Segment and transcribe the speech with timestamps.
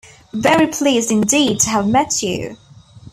[0.33, 2.57] Very pleased indeed to have met you.